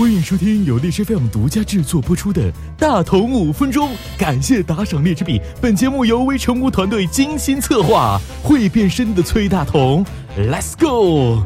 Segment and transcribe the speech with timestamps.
[0.00, 5.38] 欢迎收听由荔枝 FM 独家制作播出的《大同五分钟》，感谢打赏荔枝币。
[5.60, 10.02] 本节目由微成屋团队精心策划，会变身的崔大同
[10.38, 11.44] ，Let's go！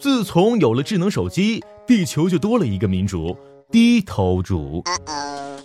[0.00, 3.36] 自从有了智能手机，地球就多了一个民族——
[3.72, 4.84] 低头族。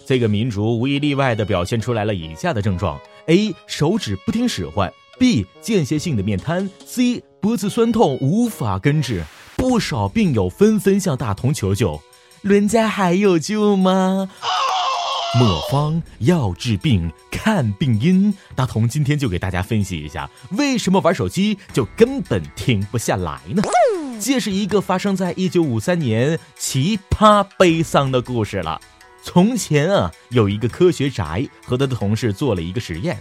[0.08, 3.54] 这个民族无一例外的表现出来了以下的症状：A.
[3.68, 5.46] 手指不听使唤；B.
[5.62, 7.22] 间歇性的面瘫；C.
[7.40, 9.24] 脖子酸痛无法根治。
[9.56, 12.00] 不少病友纷纷向大同求救，
[12.42, 14.30] 人家还有救吗？
[15.40, 18.34] 莫方要治病，看病因。
[18.56, 23.64] 大同今天就给大家分析一下，为什么玩手机就根本停不下来呢？
[24.22, 28.80] 这是一个发生在一九五三年奇葩悲伤的故事了。
[29.24, 33.18] 从前啊，有一个科学宅和他的同事做了一个实验。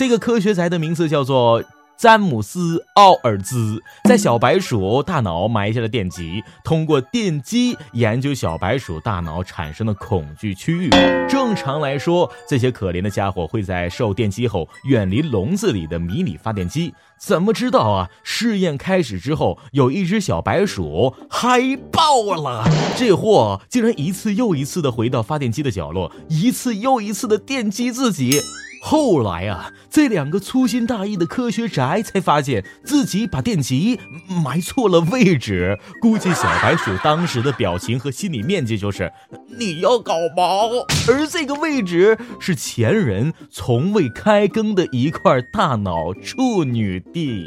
[0.00, 1.62] 这个科学宅的名字叫做
[1.98, 10.88] 詹姆斯·奥尔兹，在小白鼠大脑埋下了电极，通过电击研究小白鼠大脑产生的恐惧区域。
[11.28, 16.94] 正常来说，这些可怜的家伙会在受电击后远离笼子里的迷你发电机。
[17.18, 18.08] 怎么知道啊？
[18.24, 22.64] 试验开始之后，有一只小白鼠嗨爆了，
[22.96, 28.40] 这货竟然一次又一次的回到发电机的角落，一次又一次的电击自己。
[28.82, 34.00] 后来啊，这两个粗心大意的科学宅才发现自己把电极
[34.42, 35.78] 埋错了位置。
[36.00, 39.12] 估计小白鼠当时的表情和心理面积就是
[39.58, 40.70] “你要搞毛”，
[41.06, 47.44] 而这个位置是前人从未开耕的一块大脑处女地。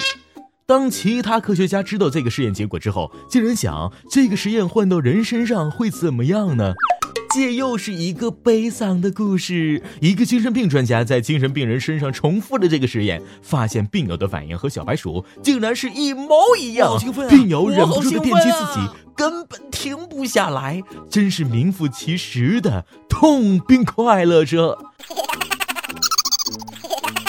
[0.65, 6.73] 当其他科学家知道这个实验结果之后，竟然想这个实验换到人身上会怎么样呢？
[7.33, 9.81] 这又是一个悲伤的故事。
[9.99, 16.95] 一个精神病专家在精神病人身上重复了这个实验，发现病友的反应和小白鼠竟然是一模一样。
[17.29, 24.77] 病友忍不住的电击自己，根本停不下来，真是名副其实的痛并快乐着。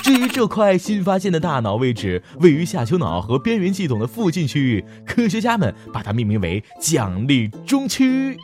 [0.03, 8.37] 至于这块新发现的大脑位置，位于下丘脑和边缘系统的附近区域，科学家们把它命名为奖励中区。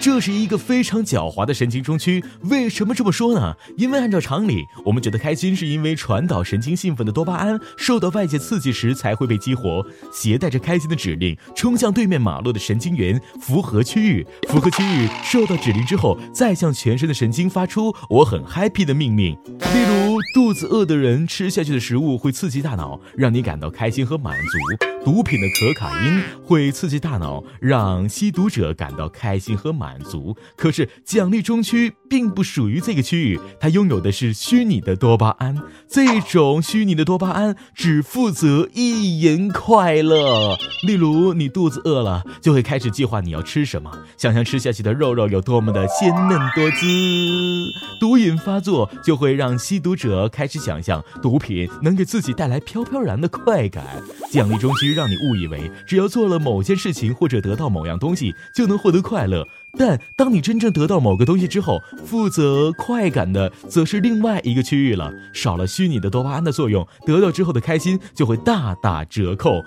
[0.00, 2.24] 这是一个非常狡猾的神经中区。
[2.44, 3.54] 为什么这么说呢？
[3.76, 14.26] 因为按照常理，我们觉得开心是因为传导神经兴奋的多巴胺受到外界刺激时才会被激活，携带着开心的指令冲向对面马路的神经元符合区域。
[14.48, 19.34] 符合区域受到指令之后，再向全身的神经发出“我很 happy” 的命令。
[19.34, 24.99] 例如，肚子饿的人吃下去的食物会刺激大脑，让你感到开心和满足。
[25.04, 30.36] 毒品的可卡因会刺激大脑，让吸毒者感到开心和满足。
[30.56, 35.56] 可是奖励中区并不属于这个区域，它拥有的是虚拟的多巴胺。
[35.88, 40.56] 这种虚拟的多巴胺只负责意淫快乐。
[40.86, 46.86] 例如，你肚子饿了，就会开始计划你要吃什么，想象吃下去的肉肉有多么的鲜嫩多汁。
[47.98, 53.84] 毒瘾发作就会让吸毒者开始想象毒品能给自己带来飘飘然的快感。
[54.30, 54.89] 奖励中区。
[54.92, 59.46] 让你误以为只要做了某件事情或者得到某样东西就能获得快乐，
[59.76, 65.12] 但当你真正得到某个东西之后，负责快感的则是另外一个区域了。
[65.32, 69.64] 少了虚拟的多巴胺的作用，得到之后的开心就会大打折扣。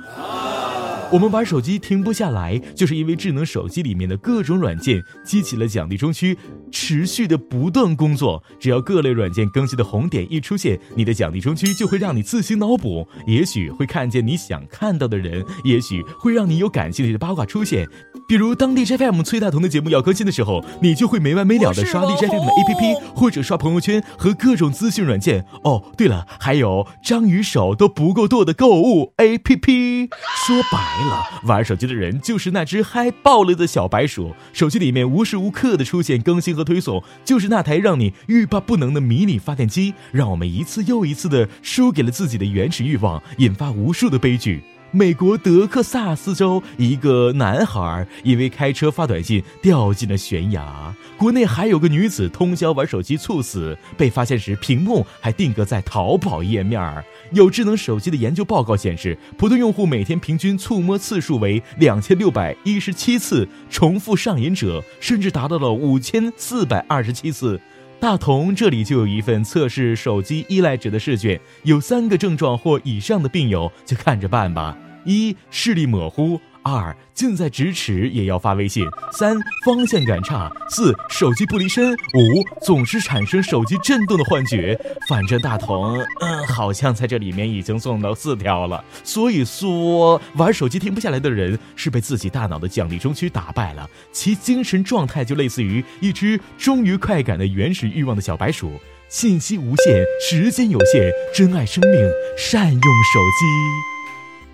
[1.13, 6.35] 我们玩手机停不下来，就是因为智能手机里面的各种软件激起了奖励中区，
[6.71, 8.43] 持续的不断工作。
[8.59, 17.87] 只要各类软件更新的红点一出现，你的奖励中区就会让你自行脑补，也许会看见你想看到的人，也许会让你有感兴趣的八卦出现。
[18.27, 25.45] 比如当地 FM 崔大同的节目要更新的时候，你就会没完没了的刷 DJFM 的 APP，或者刷朋友圈和各种资讯软件。
[25.63, 30.09] 哦，对了，还有章鱼手都不够剁的购物 APP。
[30.47, 31.02] 说白。
[31.43, 44.63] 玩手机的人就是那只嗨爆了的小白鼠，手机里面无时无刻的出现更新和推送，就是那台让你欲罢不能的迷你发电机，让我们一次又一次的输给了自己的原始欲望，引发无数的悲剧。
[44.95, 50.93] 美国德克萨斯州一个男孩因为开车发短信掉进了悬崖。
[51.17, 57.03] 国内还有个女子通宵玩手机猝死，被发现时屏幕还定格在淘宝页面。
[57.31, 67.59] 有智能手机的研究报告显示，普通用户每天平均触摸次数为两千六百一十七次，重复上瘾者甚至达到了五千四百二十七次。
[68.03, 84.79] 大同这里就有一份测试手机依赖者的试卷，有三个症状或以上的病友就看着办吧：一、视力模糊；二近在咫尺也要发微信；三方向感差；四手机不离身；五总是产生手机震动的幻觉。
[85.07, 88.83] 反正大同，嗯，好像在这里面已经送到四条了。
[89.03, 98.71] 所以说，玩手机停不下来的人是被自己大脑的奖励中区打败了，其精神状态就类似于一只忠于快感的原始欲望的小白鼠。
[99.09, 103.92] 信息无限，时间有限，珍爱生命，善用手机。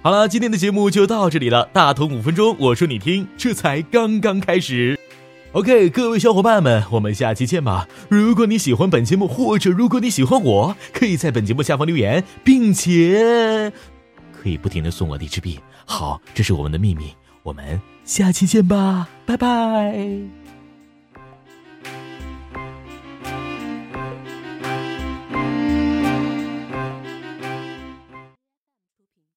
[0.02, 1.70] 好了，今天的节目就到这里了。
[1.74, 4.98] 大同五分钟，我说你听，这才刚刚开始。
[5.52, 7.86] OK，各位小伙伴们，我们下期见吧。
[8.08, 13.74] 如果你喜欢本节目，或者如果你喜欢我，可以在本节目下方留言，并且
[14.32, 15.60] 可以不停的送我荔枝币。
[15.86, 17.12] 好，这是我们的秘密。
[17.44, 20.39] 我们下期见吧，拜拜。